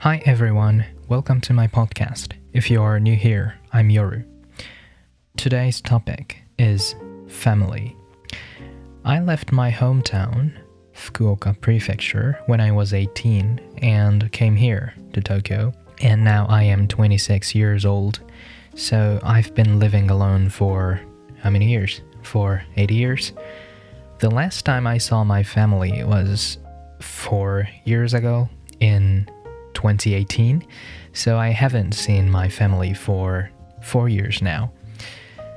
[0.00, 2.32] Hi everyone, welcome to my podcast.
[2.54, 4.24] If you are new here, I'm Yoru.
[5.36, 6.94] Today's topic is
[7.28, 7.94] family.
[9.04, 10.54] I left my hometown,
[10.94, 16.88] Fukuoka Prefecture, when I was 18 and came here to Tokyo, and now I am
[16.88, 18.20] 26 years old.
[18.76, 20.98] So I've been living alone for
[21.40, 22.00] how many years?
[22.22, 23.32] For 80 years.
[24.20, 26.56] The last time I saw my family was
[27.00, 28.48] four years ago
[28.80, 29.28] in
[29.80, 30.62] 2018,
[31.14, 33.50] so I haven't seen my family for
[33.82, 34.70] four years now.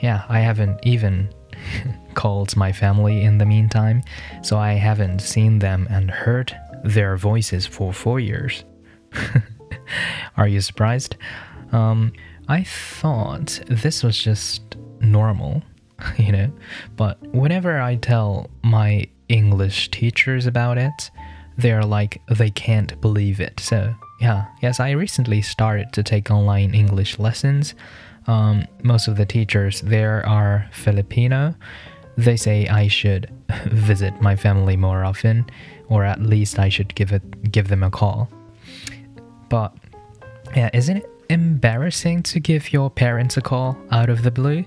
[0.00, 1.28] Yeah, I haven't even
[2.14, 4.02] called my family in the meantime,
[4.42, 8.64] so I haven't seen them and heard their voices for four years.
[10.38, 11.16] Are you surprised?
[11.72, 12.12] Um,
[12.48, 15.62] I thought this was just normal,
[16.16, 16.50] you know,
[16.96, 21.10] but whenever I tell my English teachers about it,
[21.58, 23.60] they're like, they can't believe it.
[23.60, 27.74] So, yeah, yes, I recently started to take online English lessons.
[28.26, 31.54] Um, most of the teachers there are Filipino.
[32.16, 33.30] They say I should
[33.66, 35.46] visit my family more often,
[35.88, 38.28] or at least I should give it give them a call.
[39.48, 39.74] But
[40.56, 44.64] yeah, isn't it embarrassing to give your parents a call out of the blue?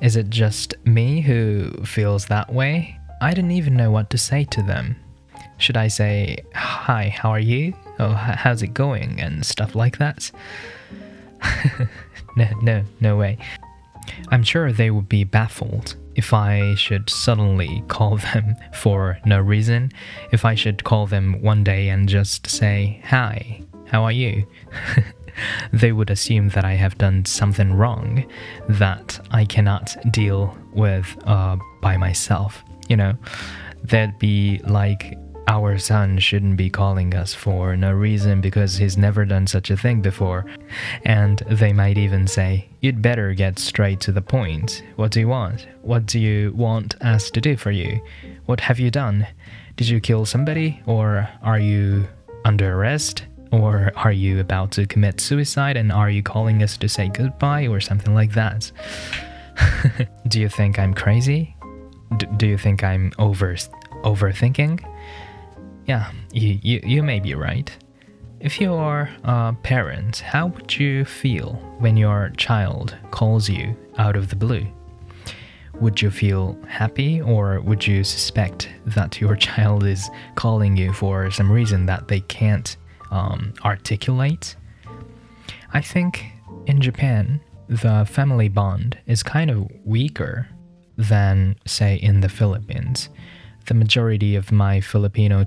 [0.00, 2.98] Is it just me who feels that way?
[3.20, 4.96] I didn't even know what to say to them.
[5.58, 7.74] Should I say, Hi, how are you?
[7.98, 9.20] Oh, how's it going?
[9.20, 10.30] And stuff like that?
[12.36, 13.38] no, no, no way.
[14.28, 19.92] I'm sure they would be baffled if I should suddenly call them for no reason,
[20.32, 24.46] if I should call them one day and just say, Hi, how are you?
[25.72, 28.24] they would assume that I have done something wrong
[28.68, 32.62] that I cannot deal with uh, by myself.
[32.88, 33.14] You know,
[33.82, 35.18] they'd be like,
[35.48, 39.76] our son shouldn't be calling us for no reason because he's never done such a
[39.76, 40.44] thing before.
[41.04, 44.82] And they might even say, You'd better get straight to the point.
[44.96, 45.66] What do you want?
[45.82, 48.00] What do you want us to do for you?
[48.46, 49.26] What have you done?
[49.76, 50.82] Did you kill somebody?
[50.86, 52.08] Or are you
[52.44, 53.24] under arrest?
[53.52, 57.68] Or are you about to commit suicide and are you calling us to say goodbye
[57.68, 58.70] or something like that?
[60.28, 61.56] do you think I'm crazy?
[62.18, 63.54] D do you think I'm over
[64.04, 64.84] overthinking?
[65.86, 67.70] Yeah, you, you, you may be right.
[68.40, 74.16] If you are a parent, how would you feel when your child calls you out
[74.16, 74.66] of the blue?
[75.80, 81.30] Would you feel happy or would you suspect that your child is calling you for
[81.30, 82.76] some reason that they can't
[83.10, 84.56] um, articulate?
[85.72, 86.26] I think
[86.66, 90.48] in Japan, the family bond is kind of weaker
[90.96, 93.08] than, say, in the Philippines.
[93.66, 95.44] The majority of my Filipino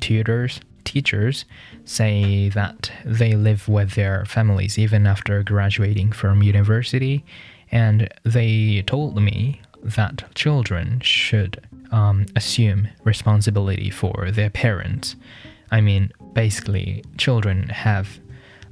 [0.00, 1.44] tutors, teachers
[1.84, 7.24] say that they live with their families even after graduating from university,
[7.70, 11.60] and they told me that children should
[11.92, 15.16] um, assume responsibility for their parents.
[15.70, 18.18] I mean, basically, children have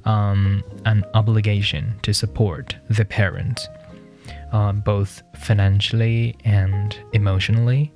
[0.05, 3.67] um, an obligation to support the parents,
[4.51, 7.91] uh, both financially and emotionally.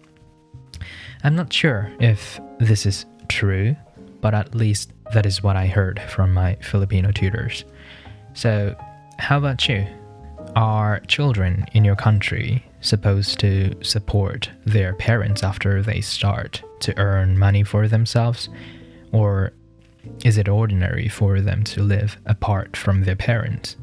[1.24, 3.76] I'm not sure if this is true,
[4.20, 7.64] but at least that is what I heard from my Filipino tutors.
[8.34, 8.76] So,
[9.18, 9.88] how about you?
[10.56, 17.40] Are children in your country supposed to support their parents after they start to earn
[17.40, 18.50] money for themselves?
[19.12, 19.54] Or
[20.26, 23.78] is it ordinary for them to live apart from their parents?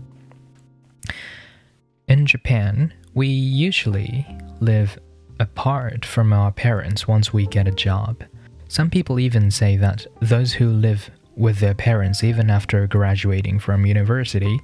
[2.07, 4.27] In Japan, we usually
[4.61, 4.99] live
[5.41, 8.25] apart from our parents once we get a job.
[8.69, 13.87] Some people even say that those who live with their parents even after graduating from
[13.87, 14.61] university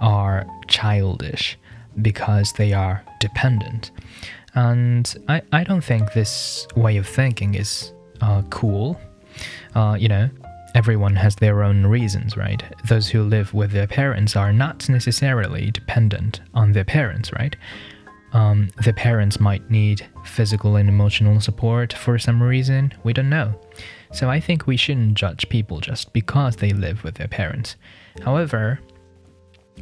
[0.00, 1.58] are childish
[2.02, 3.90] because they are dependent.
[4.54, 9.00] And I, I don't think this way of thinking is uh, cool.
[9.74, 10.28] Uh, you know,
[10.74, 12.62] everyone has their own reasons, right?
[12.86, 17.56] Those who live with their parents are not necessarily dependent on their parents, right?
[18.32, 23.54] Um, the parents might need physical and emotional support for some reason, we don't know.
[24.12, 27.76] So I think we shouldn't judge people just because they live with their parents.
[28.22, 28.80] However,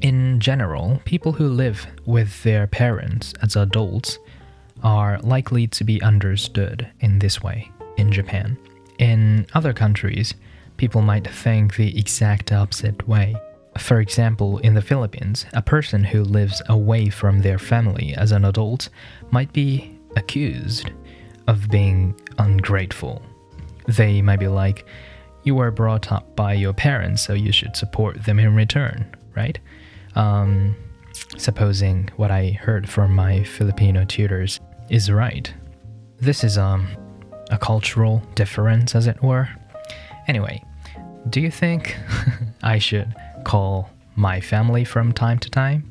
[0.00, 4.18] in general, people who live with their parents as adults
[4.82, 8.58] are likely to be understood in this way in Japan.
[8.98, 10.34] In other countries,
[10.76, 13.36] people might think the exact opposite way.
[13.78, 18.44] For example, in the Philippines, a person who lives away from their family as an
[18.44, 18.88] adult
[19.30, 20.90] might be accused
[21.46, 23.22] of being ungrateful.
[23.86, 24.86] They might be like,
[25.44, 29.58] you were brought up by your parents, so you should support them in return, right?
[30.16, 30.74] Um,
[31.36, 34.58] supposing what I heard from my Filipino tutors
[34.90, 35.52] is right.
[36.18, 36.88] This is um,
[37.50, 39.48] a cultural difference, as it were.
[40.26, 40.64] Anyway,
[41.30, 41.96] do you think
[42.62, 43.14] I should
[43.46, 45.90] call my family from time to time?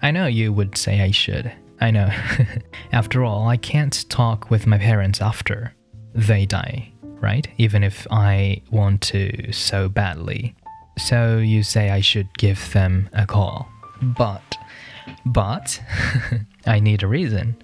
[0.00, 1.52] I know you would say I should.
[1.80, 2.08] I know.
[2.92, 5.74] after all, I can't talk with my parents after
[6.14, 7.48] they die, right?
[7.58, 10.54] Even if I want to so badly.
[10.98, 13.68] So you say I should give them a call.
[14.00, 14.56] But,
[15.26, 15.82] but,
[16.66, 17.56] I need a reason.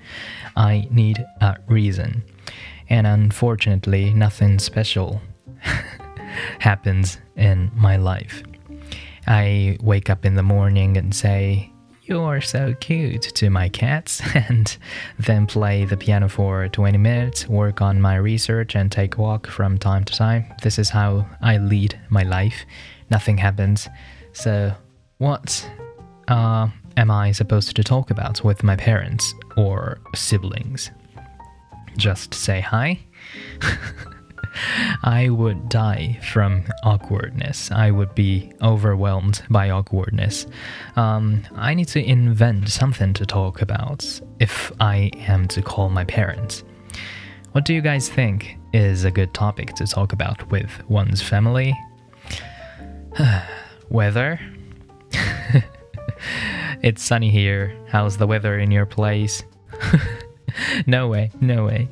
[0.57, 2.25] I need a reason.
[2.89, 5.21] And unfortunately, nothing special
[6.59, 8.43] happens in my life.
[9.29, 11.71] I wake up in the morning and say,
[12.03, 14.75] You're so cute to my cats, and
[15.19, 19.47] then play the piano for 20 minutes, work on my research, and take a walk
[19.47, 20.47] from time to time.
[20.63, 22.65] This is how I lead my life.
[23.11, 23.87] Nothing happens.
[24.33, 24.73] So,
[25.19, 25.71] what
[26.29, 30.91] uh, am I supposed to talk about with my parents or siblings?
[31.99, 33.01] Just say hi?
[35.03, 37.71] I would die from awkwardness.
[37.71, 40.47] I would be overwhelmed by awkwardness.
[40.97, 46.05] Um, I need to invent something to talk about if I am to call my
[46.05, 46.65] parents.
[47.53, 51.77] What do you guys think is a good topic to talk about with one's family?
[53.89, 54.41] weather?
[56.83, 57.77] it's sunny here.
[57.89, 59.43] How's the weather in your place?
[60.87, 61.89] no way, no way.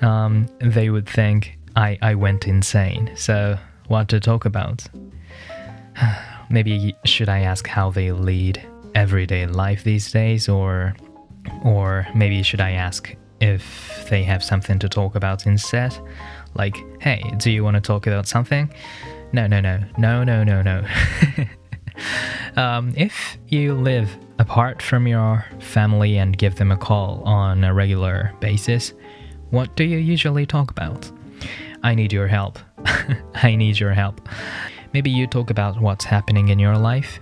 [0.00, 3.12] Um, they would think I, I went insane.
[3.16, 3.58] So,
[3.88, 4.86] what to talk about?
[6.50, 8.64] Maybe should I ask how they lead
[8.94, 10.94] everyday life these days, or,
[11.64, 15.96] or maybe should I ask if they have something to talk about instead?
[16.54, 18.70] Like, hey, do you want to talk about something?
[19.32, 20.84] No, no, no, no, no, no, no.
[22.62, 27.72] um, if you live apart from your family and give them a call on a
[27.72, 28.92] regular basis,
[29.50, 31.10] what do you usually talk about?
[31.82, 32.58] I need your help.
[33.34, 34.28] I need your help.
[34.92, 37.20] Maybe you talk about what's happening in your life.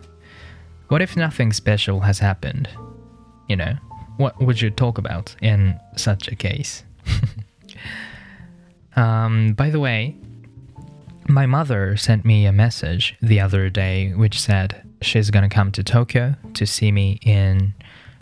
[0.88, 2.68] What if nothing special has happened?
[3.48, 3.74] You know,
[4.16, 6.84] what would you talk about in such a case?
[8.96, 10.16] um, by the way,
[11.28, 15.84] my mother sent me a message the other day which said she's gonna come to
[15.84, 17.72] Tokyo to see me in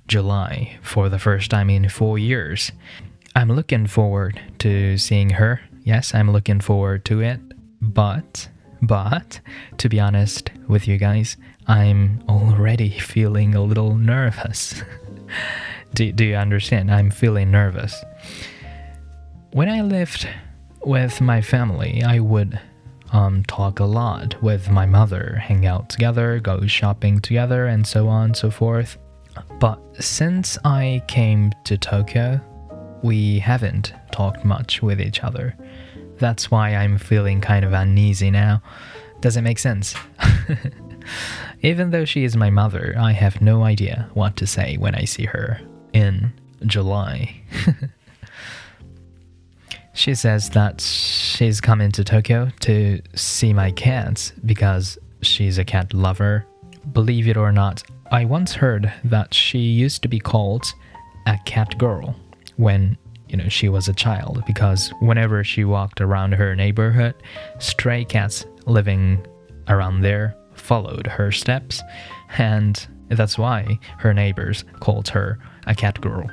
[0.06, 2.70] July for the first time in four years.
[3.34, 7.40] I'm looking forward to seeing her yes, I'm looking forward to it.
[7.80, 8.48] But,
[8.82, 9.40] but,
[9.78, 14.82] to be honest with you guys, I'm already feeling a little nervous.
[15.94, 16.92] do, do you understand?
[16.92, 18.04] I'm feeling nervous.
[19.52, 20.28] When I lived
[20.84, 22.60] with my family, I would
[23.12, 28.08] um, talk a lot with my mother, hang out together, go shopping together, and so
[28.08, 28.98] on and so forth.
[29.58, 32.40] But since I came to Tokyo,
[33.02, 35.56] we haven't talked much with each other.
[36.18, 38.62] That's why I'm feeling kind of uneasy now.
[39.20, 39.94] Does it make sense?
[41.62, 45.04] Even though she is my mother, I have no idea what to say when I
[45.04, 45.60] see her
[45.92, 46.32] in
[46.66, 47.40] July.
[49.92, 55.92] she says that she's coming to Tokyo to see my cats because she's a cat
[55.92, 56.46] lover.
[56.92, 60.72] Believe it or not, I once heard that she used to be called
[61.26, 62.16] a cat girl
[62.56, 62.96] when
[63.28, 67.14] you know she was a child because whenever she walked around her neighborhood
[67.58, 69.24] stray cats living
[69.68, 71.82] around there followed her steps
[72.36, 76.28] and that's why her neighbors called her a cat girl.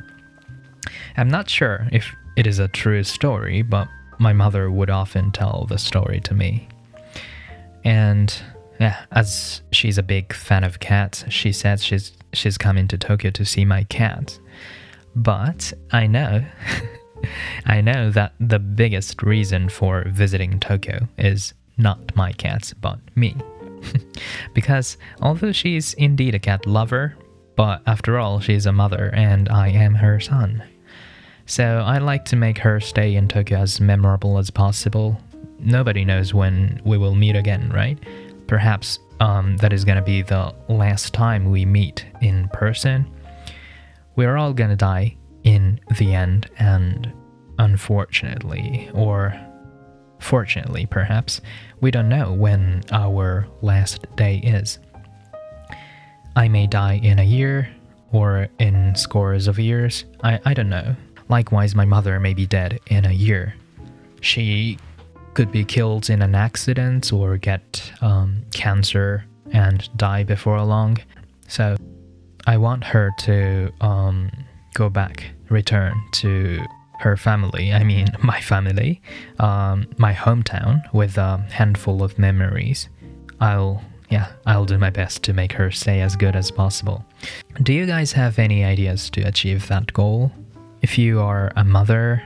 [1.15, 3.87] I'm not sure if it is a true story but
[4.19, 6.67] my mother would often tell the story to me.
[7.83, 8.33] And
[8.79, 13.31] yeah as she's a big fan of cats she says she's she's coming to tokyo
[13.31, 14.37] to see my cat
[15.15, 16.43] but I know,
[17.65, 23.35] I know that the biggest reason for visiting Tokyo is not my cats, but me.
[24.53, 27.15] because although she's indeed a cat lover,
[27.55, 30.63] but after all, she's a mother and I am her son.
[31.45, 35.19] So I like to make her stay in Tokyo as memorable as possible.
[35.59, 37.97] Nobody knows when we will meet again, right?
[38.47, 43.05] Perhaps um, that is gonna be the last time we meet in person
[44.15, 47.11] we're all gonna die in the end, and
[47.59, 49.33] unfortunately, or
[50.19, 51.41] fortunately perhaps,
[51.81, 54.79] we don't know when our last day is.
[56.35, 57.69] I may die in a year,
[58.11, 60.95] or in scores of years, I, I don't know.
[61.29, 63.55] Likewise, my mother may be dead in a year.
[64.21, 64.77] She
[65.33, 70.97] could be killed in an accident or get um, cancer and die before long.
[71.47, 71.75] So
[72.45, 74.31] I want her to um,
[74.73, 76.63] go back, return to
[76.99, 79.01] her family, I mean, my family,
[79.39, 82.89] um, my hometown, with a handful of memories.
[83.41, 87.03] I'll, yeah, I'll do my best to make her stay as good as possible.
[87.63, 90.31] Do you guys have any ideas to achieve that goal?
[90.81, 92.23] If you are a mother,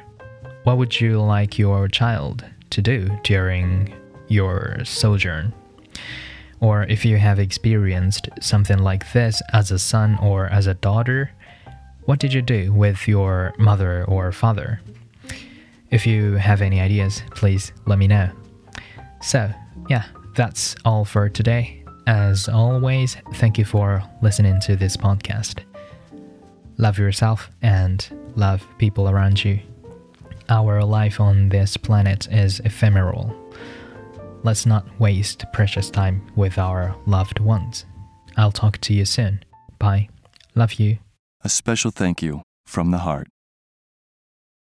[0.64, 3.94] what would you like your child to do during
[4.28, 5.54] your sojourn?
[6.62, 11.32] Or if you have experienced something like this as a son or as a daughter,
[12.06, 14.82] what did you do with your mother or father?
[15.92, 18.30] If you have any ideas, please let me know.
[19.22, 19.52] So,
[19.90, 21.84] yeah, that's all for today.
[22.08, 25.60] As always, thank you for listening to this podcast.
[26.78, 29.60] Love yourself and love people around you.
[30.50, 33.36] Our life on this planet is ephemeral.
[34.44, 37.86] Let's not waste precious time with our loved ones.
[38.38, 39.44] I'll talk to you soon.
[39.80, 40.10] Bye.
[40.56, 41.00] Love you.
[41.44, 43.28] A special thank you from the heart.